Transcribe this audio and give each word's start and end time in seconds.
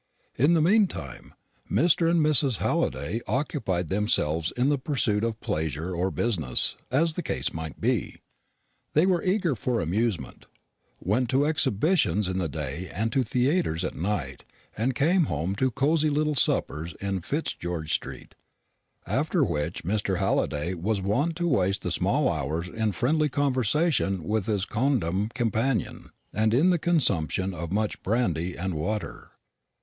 In 0.35 0.53
the 0.53 0.63
meantime 0.63 1.35
Mr. 1.69 2.09
and 2.09 2.25
Mrs. 2.25 2.57
Halliday 2.57 3.21
occupied 3.27 3.89
themselves 3.89 4.51
in 4.57 4.69
the 4.69 4.79
pursuit 4.79 5.23
of 5.23 5.39
pleasure 5.41 5.93
or 5.95 6.09
business, 6.09 6.75
as 6.89 7.13
the 7.13 7.21
case 7.21 7.53
might 7.53 7.79
be. 7.79 8.15
They 8.95 9.05
were 9.05 9.21
eager 9.21 9.53
for 9.53 9.79
amusement: 9.79 10.47
went 10.99 11.29
to 11.29 11.45
exhibitions 11.45 12.27
in 12.27 12.39
the 12.39 12.49
day 12.49 12.89
and 12.91 13.11
to 13.11 13.21
theatres 13.23 13.83
at 13.83 13.93
night, 13.93 14.43
and 14.75 14.95
came 14.95 15.25
home 15.25 15.53
to 15.57 15.69
cozy 15.69 16.09
little 16.09 16.33
suppers 16.33 16.95
in 16.99 17.21
Fitzgeorge 17.21 17.91
street, 17.93 18.33
after 19.05 19.43
which 19.43 19.83
Mr. 19.83 20.17
Halliday 20.17 20.73
was 20.73 20.99
wont 20.99 21.35
to 21.35 21.47
waste 21.47 21.83
the 21.83 21.91
small 21.91 22.27
hours 22.27 22.67
in 22.67 22.93
friendly 22.93 23.29
conversation 23.29 24.23
with 24.23 24.47
his 24.47 24.65
quondam 24.65 25.29
companion, 25.35 26.09
and 26.33 26.55
in 26.55 26.71
the 26.71 26.79
consumption 26.79 27.53
of 27.53 27.71
much 27.71 28.01
brandy 28.01 28.55
and 28.55 28.73
water. 28.73 29.29